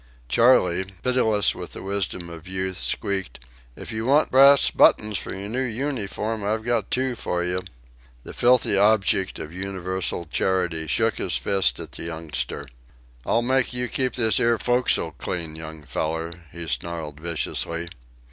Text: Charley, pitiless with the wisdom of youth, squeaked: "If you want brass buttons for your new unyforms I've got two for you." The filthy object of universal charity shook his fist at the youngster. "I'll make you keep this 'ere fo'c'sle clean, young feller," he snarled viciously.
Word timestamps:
Charley, 0.27 0.83
pitiless 1.03 1.53
with 1.53 1.73
the 1.73 1.83
wisdom 1.83 2.27
of 2.27 2.47
youth, 2.47 2.79
squeaked: 2.79 3.39
"If 3.75 3.91
you 3.91 4.03
want 4.03 4.31
brass 4.31 4.71
buttons 4.71 5.19
for 5.19 5.31
your 5.31 5.47
new 5.47 5.69
unyforms 5.89 6.41
I've 6.43 6.63
got 6.63 6.89
two 6.89 7.13
for 7.15 7.43
you." 7.43 7.61
The 8.23 8.33
filthy 8.33 8.75
object 8.75 9.37
of 9.37 9.53
universal 9.53 10.25
charity 10.25 10.87
shook 10.87 11.17
his 11.19 11.37
fist 11.37 11.79
at 11.79 11.91
the 11.91 12.03
youngster. 12.03 12.67
"I'll 13.27 13.43
make 13.43 13.73
you 13.73 13.87
keep 13.87 14.13
this 14.15 14.39
'ere 14.39 14.57
fo'c'sle 14.57 15.11
clean, 15.19 15.55
young 15.55 15.83
feller," 15.83 16.31
he 16.51 16.67
snarled 16.67 17.19
viciously. 17.19 17.87